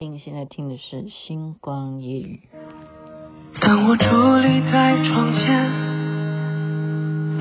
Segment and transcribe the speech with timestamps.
[0.00, 2.40] 您现在听的是《星光夜语》。
[3.60, 5.68] 当我伫立在窗前，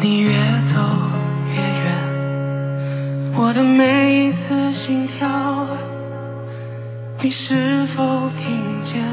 [0.01, 0.31] 你越
[0.73, 0.81] 走
[1.53, 5.67] 越远，我的每一次心跳，
[7.21, 9.05] 你是否听见？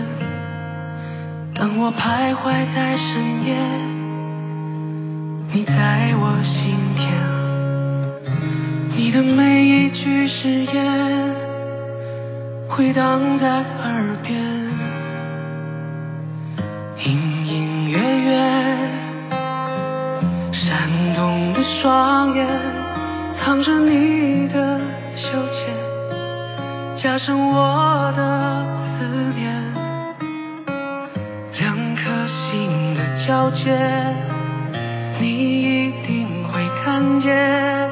[1.54, 3.54] 当我徘徊在深夜，
[5.52, 7.04] 你在我心田，
[8.96, 11.33] 你的每一句誓言。
[12.68, 14.36] 回荡在耳边，
[17.04, 18.36] 隐隐约约，
[20.52, 22.44] 闪动的双眼，
[23.38, 24.80] 藏着你的
[25.14, 28.66] 羞怯，加深我的
[28.98, 29.52] 思念。
[31.60, 33.72] 两颗心的交界，
[35.20, 35.28] 你
[35.62, 37.90] 一定会看见，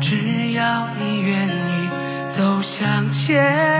[0.00, 1.88] 只要你愿意
[2.38, 3.79] 走向前。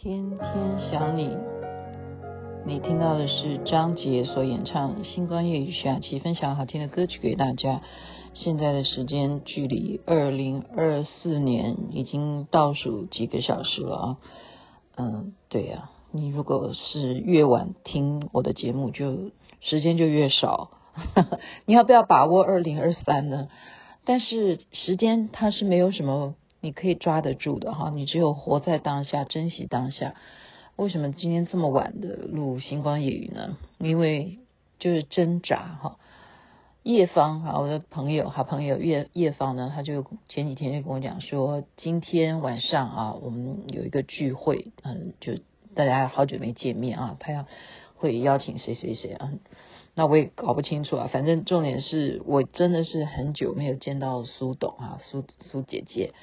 [0.00, 1.36] 天天想你，
[2.64, 7.80] 你听到的是张杰所演唱《星光夜雨》，徐雅琪分享好听的歌曲给大家。
[8.32, 14.16] 现在的时间距离二零二四年已经倒数几个小时了啊！
[14.98, 20.70] 嗯，对呀、你如果是越晚听我的节目，就时间就越少。
[21.66, 23.48] 你要不要把握二零二三呢？
[24.04, 26.36] 但是时间它是没有什么。
[26.60, 30.14] 你可以抓得住的哈，你只有活在当下，珍惜当下。
[30.76, 33.56] 为什么今天这么晚的录星光夜语呢？
[33.78, 34.38] 因为
[34.78, 35.96] 就是挣扎哈。
[36.84, 45.34] 叶芳啊，我的朋友，好朋友叶叶芳呢，他就前几天就跟我讲说，今天晚上啊，我们有一个聚会，嗯，就
[45.74, 47.44] 大家好久没见面啊，他要
[47.96, 49.32] 会邀请谁谁谁啊。
[49.94, 56.14] 那我也搞不清楚啊，反正重点是我真的是很久没有见到苏董啊，苏苏姐姐。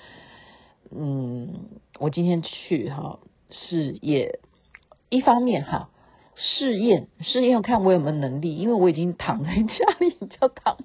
[0.92, 1.70] 嗯，
[2.00, 3.20] 我今天去哈
[3.50, 4.40] 是也，
[5.10, 5.90] 一方面哈
[6.36, 10.78] 试验试验看我有没有能力，因为我已经躺在家里叫躺，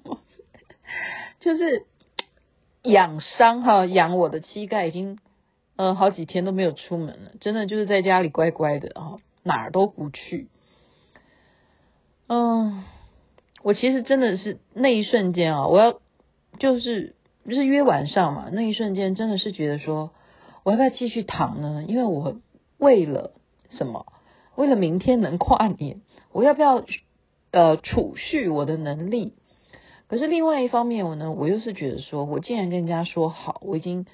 [1.41, 1.87] 就是
[2.83, 5.19] 养伤哈养我的膝盖已经
[5.77, 10.49] 嗯好几天都没有出门了，真的就是在家里乖乖的啊哪儿都不去。
[12.29, 12.85] 嗯，
[13.63, 16.01] 我其实真的是那一瞬间啊，我要
[16.59, 17.15] 就是。
[17.49, 20.11] 就是约晚上嘛，那一瞬间真的是觉得说，
[20.63, 21.85] 我要不要继续躺呢？
[21.87, 22.37] 因为我
[22.79, 23.33] 为了
[23.71, 24.07] 什么？
[24.57, 26.03] 为了明天能跨年，
[26.33, 26.85] 我要不要
[27.51, 29.35] 呃储蓄我的能力？
[30.07, 34.07] 可是另外一方面，我呢，我又是觉得说，我既然跟人家说好，我已经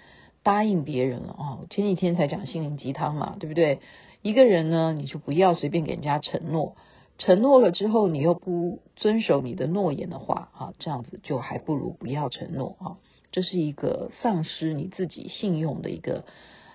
[0.42, 1.58] 答应别人了啊。
[1.70, 3.80] 前几天才讲心灵鸡汤嘛，对不对？
[4.22, 6.76] 一个人呢，你就不要随便给人家承诺，
[7.18, 12.96] 承诺了之后你又不遵守你的诺言的话啊，这样子就还不如不要承诺啊。
[13.36, 16.24] 这是一个丧失你自己信用的一个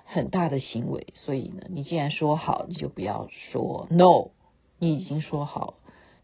[0.06, 4.30] 很大的行为，所以呢，你既然说好，你就不要说 no。
[4.78, 5.74] 你已经说好，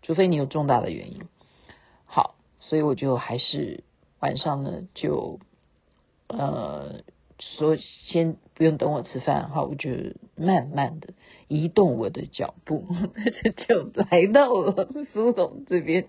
[0.03, 1.23] 除非你有重大的原因。
[2.05, 3.83] 好，所以我就还是
[4.19, 5.39] 晚上呢，就
[6.27, 7.01] 呃
[7.39, 9.89] 说先不用等我吃饭，好，我就
[10.35, 11.15] 慢慢的
[11.47, 12.85] 移动我的脚步，
[13.67, 16.05] 就来到了苏总这边，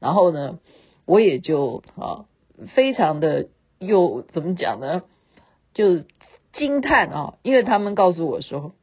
[0.00, 0.58] 然后呢，
[1.06, 2.26] 我也就啊
[2.74, 3.48] 非常的。
[3.80, 5.02] 又怎么讲呢？
[5.72, 6.04] 就
[6.52, 8.74] 惊叹啊，因为他们告诉我说，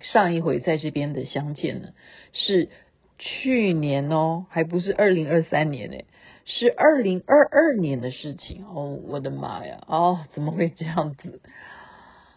[0.00, 1.90] 上一回在这边的相见呢，
[2.32, 2.70] 是
[3.18, 5.98] 去年哦，还不是二零二三年呢，
[6.44, 8.98] 是二零二二年的事情哦。
[9.06, 9.84] 我的妈呀！
[9.86, 11.40] 哦，怎么会这样子？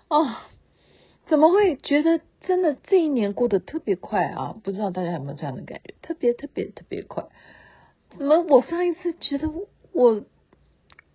[0.09, 0.35] 哦，
[1.25, 4.55] 怎么会觉得真的这一年过得特别快啊？
[4.63, 5.95] 不知道大家有没有这样的感觉？
[6.01, 7.23] 特别特别特别快。
[8.15, 9.49] 怎么我上一次觉得
[9.93, 10.23] 我。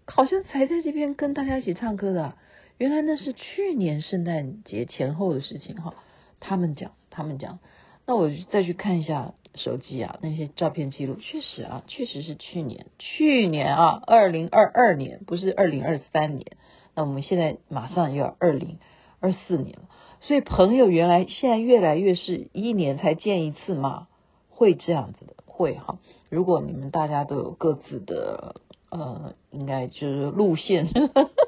[0.07, 2.35] 好像才在这边跟大家一起唱歌的，
[2.77, 5.95] 原来那是去年圣诞节前后的事情哈。
[6.41, 7.61] 他们讲，他们讲，
[8.07, 16.57] 那我再去看一下手机啊，那些照片记录，确实啊，确实是去年，去年啊，二零二二年，不是二零二三年。
[16.95, 18.79] 那我们现在马上又要二零
[19.21, 19.89] 二四年了，
[20.21, 24.09] 所以朋友原来现在越来越是一年才见一次嘛，
[24.51, 25.99] 会这样子的，会哈。
[26.29, 28.57] 如果你们大家都有各自的。
[28.93, 30.89] 呃，应该就是路线，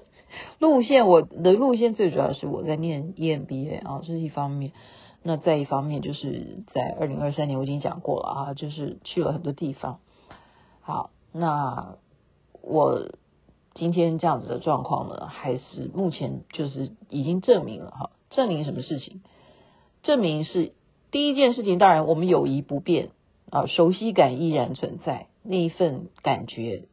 [0.59, 4.73] 路线我的路线最主要是我在念 EMBA 啊，这是一方面。
[5.23, 10.01] 那再一方面就是在二零二三年我已经讲过了啊，就是去了很多地方。
[10.81, 11.97] 好，那
[12.63, 13.11] 我
[13.75, 19.23] 今天这样子的状况呢，还是目前就是已经证明了哈，证明什么事情？
[20.03, 20.73] 证明是
[21.11, 23.11] 第一件事情，当然我们友谊不变
[23.51, 26.85] 啊，熟悉感依然存在，那一份感觉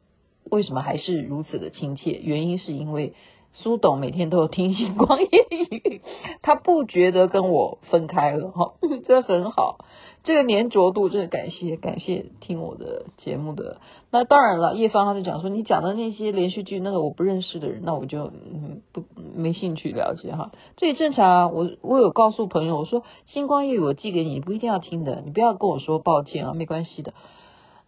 [0.52, 2.12] 为什么还是如此的亲切？
[2.22, 3.14] 原因是因为。
[3.54, 6.02] 苏董每天都有听星光夜语，
[6.42, 8.76] 他不觉得跟我分开了哈，
[9.06, 9.80] 这很好。
[10.24, 13.82] 这个粘着度，真的感谢感谢听我的节目的。
[14.10, 19.04] 那当然了，叶芳他就讲说，你讲的那些连续剧，那个我不认识的人，那我就嗯不
[19.36, 20.54] 没兴趣了解哈。
[20.78, 21.48] 这也正常啊。
[21.50, 27.14] 我我有告诉朋友，我说星光夜语我寄给你，你不一定要听的，你不要跟我说抱歉啊，没关系的。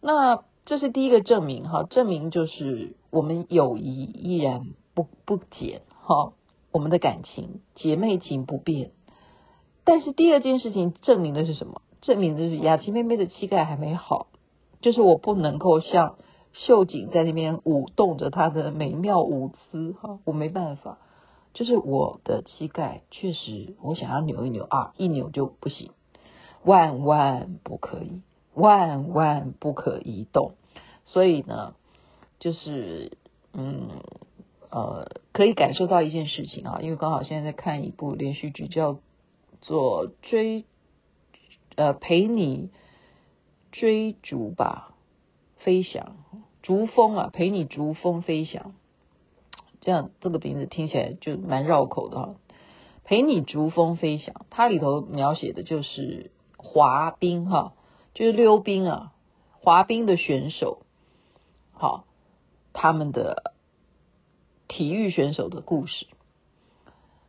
[0.01, 4.73] 那这是第一个证明哈，证明就是我们友谊依然。
[4.95, 6.33] 不不减哈，
[6.71, 8.91] 我们的感情姐妹情不变。
[9.83, 11.81] 但是第二件事情证明的是什么？
[12.03, 14.27] 证明的是雅琪妹妹的膝盖还没好，
[14.81, 16.17] 就是我不能够像
[16.53, 20.99] 秀景在那边舞动着她的美妙舞姿哈，我没办法，
[21.55, 25.89] 就是我的膝盖确实我想要扭一扭啊，一扭就不行，
[26.63, 28.21] 万万不可以，
[28.53, 30.53] 万万不可移动。
[31.05, 31.75] 所以呢，
[32.39, 33.17] 就是
[33.53, 33.89] 嗯。
[34.75, 38.97] 呃，可以感受到一件事情啊，因为刚好现在在看一部连续剧，叫
[39.61, 40.61] 做《追》，
[41.75, 42.71] 呃，陪你
[43.71, 44.95] 追逐吧，
[45.57, 46.15] 飞翔，
[46.63, 48.73] 逐风啊，陪你逐风飞翔，
[49.79, 52.35] 这样这个名字听起来就蛮绕口的哈。
[53.03, 57.73] 陪你逐风飞翔，它里头描写的就是滑冰哈，
[58.13, 59.13] 就是溜冰啊，
[59.59, 60.79] 滑冰的选手，
[61.73, 62.05] 好，
[62.73, 63.51] 他们的。
[64.65, 66.07] 体育选手的故事。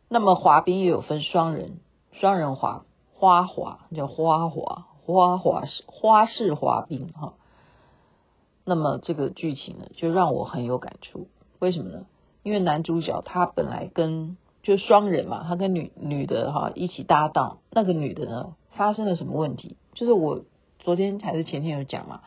[0.07, 1.77] 那么滑冰也有分双人，
[2.13, 7.33] 双人滑花滑叫花滑，花滑式花式滑冰哈。
[8.63, 11.27] 那么这个剧情呢，就让我很有感触。
[11.59, 12.07] 为什么呢？
[12.41, 19.77] 因为男主角他本来跟就双人嘛，他跟女女的哈一起搭档，那个女的呢发生了什么问题？
[19.93, 20.41] 就是我
[20.85, 22.21] 昨天还是前天有讲嘛，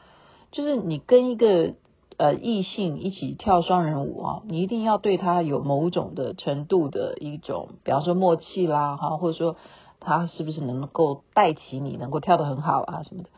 [0.50, 1.74] 就是你跟一个。
[2.20, 9.54] 呃，异性一起跳双人舞啊，你一定要对他有某种的程度的一种，比方说默契啦，哈，或者说
[10.00, 13.28] 他是不是能够带起你，能够跳得很好啊什么的。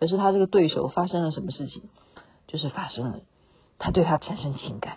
[0.00, 1.82] 可是他这个对手发生了什么事情？
[2.46, 3.18] 就是发生了，
[3.78, 4.96] 他对他产生情感，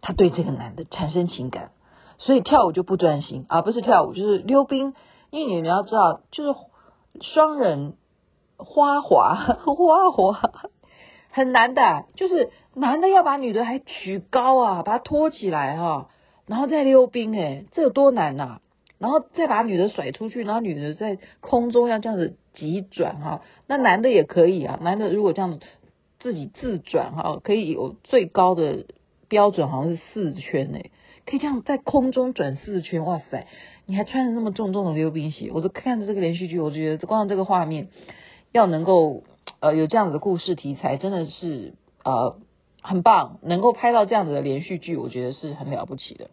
[0.00, 1.72] 他对这个男的产生情感，
[2.16, 4.94] 所以跳舞就不专心啊，不是跳舞就是溜冰，
[5.28, 6.58] 因为你你要知道，就是
[7.20, 7.92] 双人
[8.58, 9.34] 花滑
[9.64, 10.50] 花滑。
[11.30, 16.06] 很难的，就是男的要把女的还举高啊，把她托起来哈、啊，
[16.46, 18.60] 然后再溜冰诶，这有多难呐、啊？
[18.98, 25.60] 然后再把女的甩出去，然后女的在空中要这样子急转哈，那男的也可以啊，男的如果这样子
[26.18, 28.86] 自己自转哈，可以有最高的
[29.28, 30.90] 标准好像是四圈诶，
[31.26, 33.46] 可以这样在空中转四圈，哇塞！
[33.86, 37.88] 你还穿着那么重重的溜冰鞋，我就看着这个连续剧，我就觉得光这个画面
[38.52, 39.24] 要能够。
[39.60, 41.74] 呃，有这样子的故事题材，真的是
[42.04, 42.36] 呃
[42.82, 46.28] 很棒，能够拍到这样子的连续剧，我觉得是很了不起的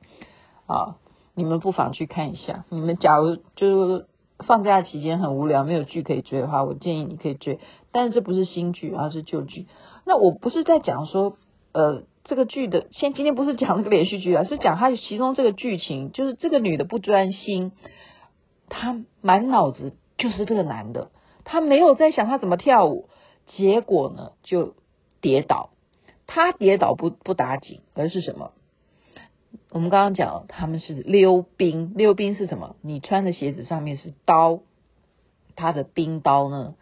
[0.67, 0.97] 啊！
[1.33, 2.65] 你们不妨去看一下。
[2.69, 4.05] 你们假如就是
[4.45, 7.57] 放假期间很无聊，没有剧可以追的话，我建议你可以追。
[7.93, 9.65] 但是这不是新剧，而是旧剧。
[10.05, 11.37] 那我不是在讲说
[11.71, 17.71] 呃这个剧的，先今天不是讲这个连续剧啊，是讲它其中这个剧情，就是这个女的不专心，
[18.69, 21.09] 她满脑子就是这个男的。
[21.45, 23.07] 他没有在想他怎么跳舞，
[23.45, 24.75] 结果呢就
[25.21, 25.69] 跌倒。
[26.27, 28.51] 他跌倒不不打紧，而是什么？
[29.69, 32.75] 我们刚刚讲他们是溜冰，溜冰是什么？
[32.81, 34.61] 你穿的鞋子上面是刀，
[35.55, 36.73] 他的冰刀呢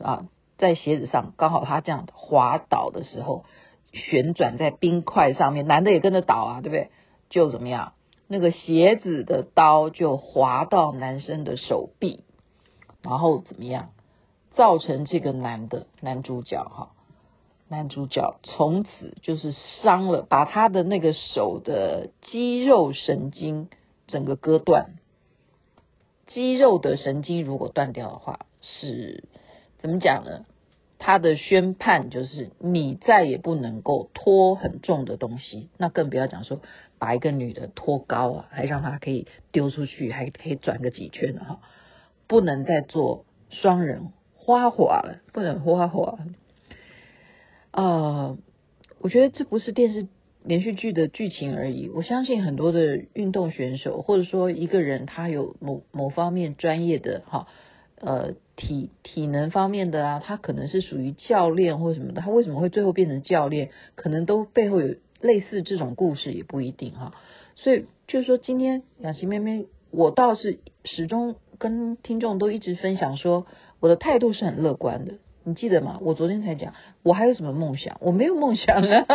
[0.00, 0.28] 啊，
[0.58, 3.44] 在鞋子上刚好他这样滑倒的时候，
[3.92, 6.90] 旋转在冰块上面，男的也跟着倒啊，对不对？
[7.30, 7.94] 就怎么样？
[8.28, 12.22] 那个鞋子的刀就划到男生的手臂，
[13.02, 13.90] 然后怎么样？
[14.56, 16.92] 造成这个男的男主角哈，
[17.68, 23.68] 男主角从此就是伤了，把他的那个手的肌肉神经
[24.06, 24.94] 整个割断。
[26.26, 29.24] 肌肉的神经如果断掉的话，是
[29.78, 30.46] 怎么讲呢？
[30.98, 36.60] 他的宣判就是你再也不能够拖很重的东西，那更不要讲说
[36.98, 41.60] 把一个女的拖高啊，还让她可以丢出去，还可以转个几圈的哈，
[42.26, 44.12] 不能再做双人。
[44.44, 46.18] 花滑了，不能花滑。
[47.70, 48.36] 啊、
[49.00, 50.06] 我觉得这不是电视
[50.44, 51.88] 连续剧的剧情而已。
[51.88, 57.48] 我相信很多的运动选手，或者说一个人，他有某某方面专业的哈，
[58.00, 62.20] 呃，体体能方面的啊，他可能是属于教练或什么的。
[62.20, 63.70] 他为什么会最后变成教练？
[63.94, 67.14] 可能都背后有类似这种故事，也不一定哈。
[67.56, 73.46] 所以就是说，今天雅琪妹妹，我倒是始终跟听众都一直分享说，
[73.84, 75.16] 我的态度是很乐观的。
[75.42, 75.98] 你记得吗？
[76.00, 76.72] 我昨天才讲，
[77.02, 77.98] 我还有什么梦想？
[78.00, 79.06] 我没有梦想啊！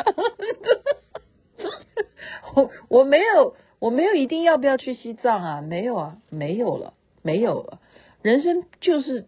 [2.54, 5.62] 我我没有，我没有一定要不要去西藏啊？
[5.62, 7.80] 没有啊，没有了，没有了。
[8.22, 9.26] 人生就是，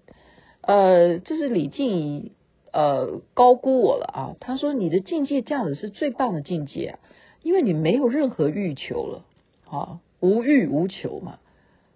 [0.61, 2.33] 呃，这是李静怡
[2.71, 4.35] 呃高估我了啊。
[4.39, 6.99] 他说你的境界这样子是最棒的境界啊，
[7.41, 9.25] 因为你没有任何欲求了
[9.67, 11.39] 啊，无欲无求嘛，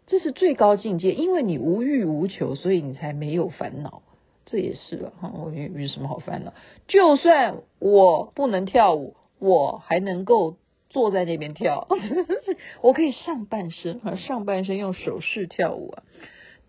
[0.07, 1.13] 这是最高境界。
[1.13, 4.01] 因为你无欲无求，所以你才没有烦恼。
[4.45, 6.53] 这也是了哈，我有有什么好烦恼？
[6.87, 10.57] 就算我不能跳舞，我还能够
[10.89, 11.87] 坐在那边跳，
[12.81, 16.03] 我可以上半身啊，上半身用手势跳舞啊。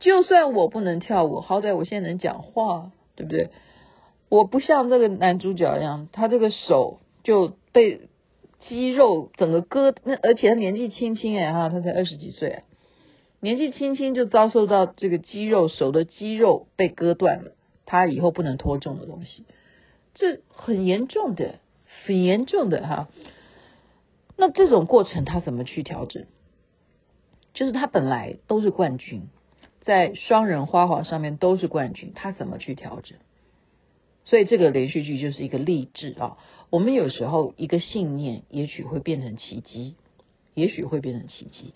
[0.00, 3.50] 就算我不能跳舞，好歹我现在能讲话，对不对？
[4.28, 8.00] 我不像这个男主角一样，他这个手就被
[8.68, 12.62] 肌肉整个割，那而且他年纪轻轻哎哈，他才二十几岁，
[13.40, 17.52] 年纪轻轻就遭受到这个肌肉手的肌肉被割断了。
[17.84, 19.44] 他以后不能拖重的东西，
[20.14, 21.60] 这很严重的，
[22.04, 23.08] 很严重的哈。
[24.36, 26.26] 那这种过程他怎么去调整？
[27.54, 29.28] 就是他本来都是冠军，
[29.82, 33.18] 在双人花滑上面都是冠军，他怎么去调整？
[34.24, 36.38] 所以这个连续剧就是一个励志啊。
[36.70, 39.94] 我们有时候一个信念，也许会变成奇迹，
[40.54, 41.72] 也许会变成奇迹。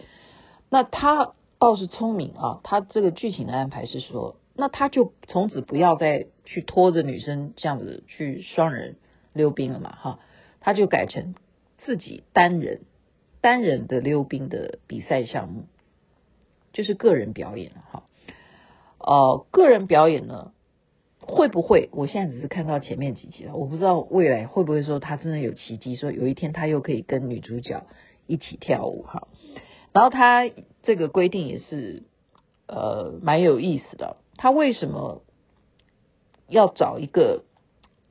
[0.68, 4.36] 那他倒是聪明啊，他这个剧情的安排是说。
[4.56, 8.96] 那他就从此不要再去拖着女生这样子去双人
[9.32, 10.18] 溜冰了嘛，哈，
[10.58, 11.34] 他就改成
[11.78, 12.82] 自己单人
[13.40, 15.64] 单人的溜冰的比赛项目，
[16.74, 18.02] 就是个人表演哈。
[18.98, 20.52] 呃，个人表演呢，
[21.20, 21.88] 会不会？
[21.92, 27.86] 我现在只是看到前面几集了，我不知道未来会不会说他真的有奇迹，说有一天他又可以跟女主角
[28.26, 29.28] 一起跳舞哈。
[29.92, 30.44] 然后他
[30.82, 32.02] 这个规定也是
[32.66, 34.16] 呃蛮有意思的。
[34.36, 35.22] 他为什么
[36.48, 37.44] 要找一个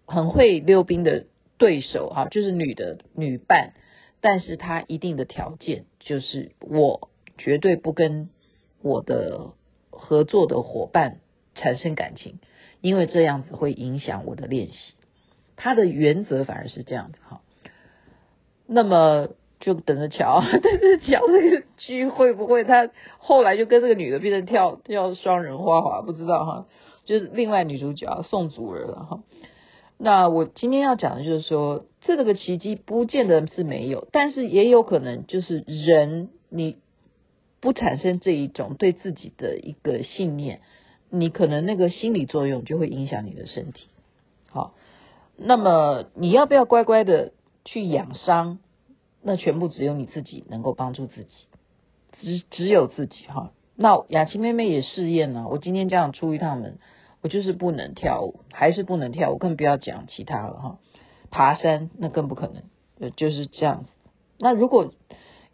[0.06, 1.26] 很会溜冰的
[1.58, 2.10] 对手？
[2.10, 3.74] 哈，就是女的女伴，
[4.22, 8.30] 但是他一定的条件就是我绝对不跟
[8.82, 9.54] 我的
[9.90, 11.20] 合作的伙伴
[11.56, 12.40] 产生感情，
[12.82, 14.78] 因为这样子会影响我的练习。
[15.56, 17.42] 他的原则反而是这样子哈。
[18.66, 19.30] 那么。
[19.60, 26.66] 就等着瞧， 但是瞧这个剧会不会他后来就跟这个女的变成跳跳双人花滑，不知道哈。
[27.06, 29.20] 就是另外女主角宋祖儿了哈。
[29.98, 36.78] 那我今天要讲的就是说，这个奇迹不见得是没有，但是也有可能就是人你
[37.60, 40.62] 不产生这一种对自己的一个信念，
[41.10, 43.88] 你可能那个心理作用就会影响你的身体。
[44.52, 44.74] 好，
[45.36, 47.34] 那么你要不要乖乖的
[47.66, 48.60] 去养伤？
[49.22, 51.30] 那全部只有你自己能够帮助自己，
[52.20, 53.52] 只只有自己哈。
[53.76, 56.80] 那雅琪妹妹也试验了，我今天这样出一趟门，
[57.22, 60.80] 我就是不能跳舞，还是不能跳舞，更不要讲其他了哈。
[61.32, 62.48] 爬山那更不可
[63.00, 63.86] 能，就是这样。
[64.38, 64.94] 那如果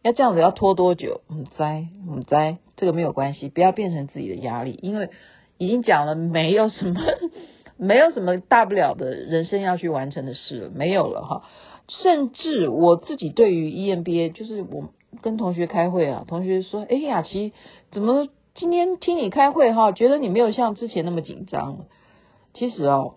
[0.01, 1.21] 要这样子，要拖多久？
[1.29, 5.09] 嗯，栽嗯栽，这个没有关系，不要变成自己的压力，因为
[5.57, 7.01] 已经讲了，没有什么，
[7.77, 11.43] 没有什么大不了的人生要去完成的事了，没有了哈。
[11.87, 14.89] 甚至我自己对于 EMBA，就是我
[15.21, 17.53] 跟同学开会啊，同学说：“哎，雅琪，
[17.91, 21.85] 怎么今天听你开会哈，觉得你没有像之前那么紧张？”
[22.55, 23.15] 其实哦，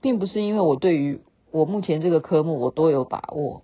[0.00, 3.62] 并不是因为我对于我目前这个科目我多有把握，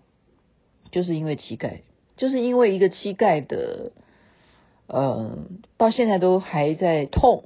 [0.90, 1.82] 就是因为膝盖，
[2.16, 3.92] 就是因为一个膝盖的，
[4.88, 7.44] 呃，到现在都还在痛，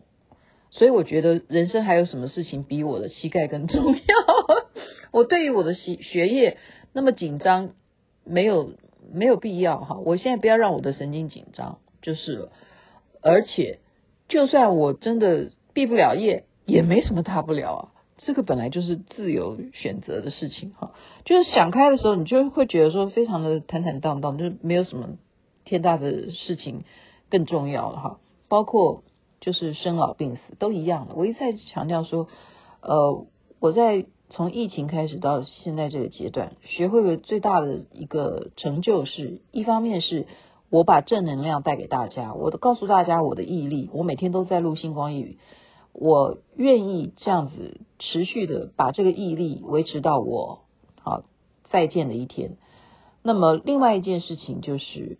[0.70, 4.00] 所以我觉得人生还有什么事情比我的膝盖更重要？
[5.12, 6.56] 我对于我的学学业。
[6.94, 7.70] 那么紧张
[8.24, 8.72] 没有
[9.12, 12.52] 没有必要哈，我现在不要让我的神经紧张就是了。
[13.20, 13.80] 而且
[14.28, 17.88] 就算我真的毕不了业，也没什么大不了啊。
[18.18, 20.92] 这个本来就是自由选择的事情哈。
[21.24, 25.18] 就是想开的时候，你就会觉得说非常的坦坦荡荡，就是没有什么
[25.64, 26.84] 天大的事情
[27.28, 28.20] 更重要了哈。
[28.48, 29.02] 包括
[29.40, 31.14] 就是生老病死都一样的。
[31.16, 32.28] 我一再强调说，
[32.80, 33.26] 呃，
[33.58, 34.06] 我在。
[34.34, 40.26] 从疫情开始到现在这个阶段，学会了最大的一个成就是，一方面是
[40.70, 45.38] 我把正能量带给大家，我都告诉大家我的毅力，我每天都在录星光夜语，
[45.92, 50.64] 我愿意这样子持续的把这个毅力维持到我
[51.00, 51.22] 好
[51.70, 52.56] 再见的一天。
[53.22, 55.16] 那么另外一件事情就是，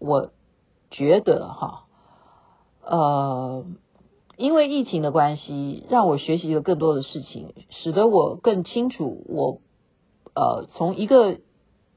[0.00, 0.32] 我
[0.90, 1.84] 觉得哈，
[2.82, 3.64] 呃，
[4.38, 9.60] 因为疫情的关系，让我学习了更多的事情，使得我更清楚我，
[10.34, 11.40] 呃，从一个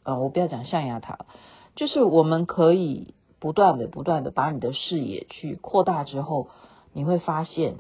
[0.04, 1.20] 呃，我不要讲象牙塔，
[1.76, 6.50] 就是我们可以不断的、不断的把你的视野去扩大之后，
[6.92, 7.76] 你会发现。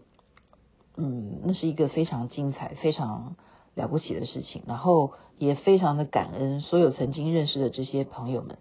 [0.97, 3.37] 嗯，那是一个非常精彩、非常
[3.75, 8.57] 了不起的事情，然后也非常的感恩所有曾经认识的这些朋友们。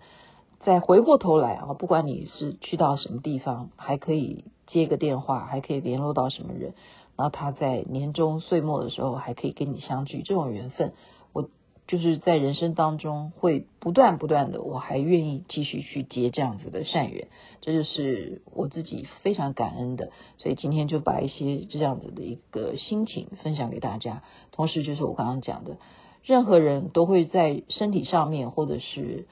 [0.61, 6.75] 再回过头来啊，不管你是去到什么地方，还可以接个电话，还可以联络到什么人，
[7.17, 10.93] 然后他在年终岁末的时候还可以跟你相聚，这种缘分，
[11.33, 11.49] 我。
[11.87, 17.27] 就是在人生当中会不断不断的，我还愿意继续去结这样子的善缘，
[17.63, 20.13] 这就是我自己非常感恩的。
[20.39, 24.23] 所以今天就把一些这样子的一个心情分享给大家。
[24.53, 25.79] 同时，就是我刚刚讲的，
[26.23, 29.27] 任何人都会在身体上面，或者是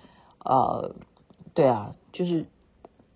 [0.44, 0.97] 呃，
[1.55, 2.47] 对啊，就是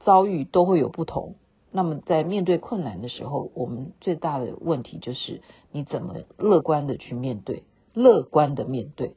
[0.01, 1.37] 遭遇都会有不同。
[1.71, 7.63] 那么在面对困难的时候，我们最大的问题就是你怎么乐观的去面对，
[7.95, 9.15] 乐观的面对。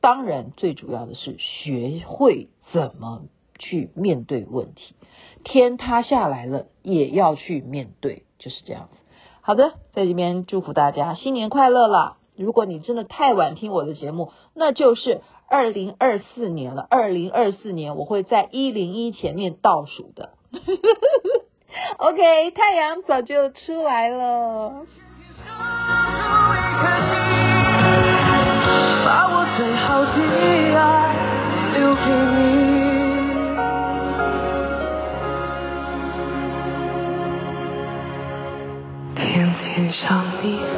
[0.00, 3.24] 当然，最主要的是学会怎么
[3.58, 4.94] 去面对问题。
[5.44, 8.98] 天塌下来了，也要去面对，就是这样子。
[9.42, 12.16] 好的，在这边祝福大家新年快乐啦！
[12.36, 15.20] 如果你真的太晚听我的节目，那就是
[15.52, 20.30] 二零二四年了二零二四年我会在一零一前面倒数的。
[21.98, 24.86] Ok 太阳早就出来了。
[29.04, 30.16] 把我最好的
[30.74, 31.14] 爱
[31.74, 32.00] 留给
[32.32, 32.40] 你。
[39.16, 40.71] 天天想你。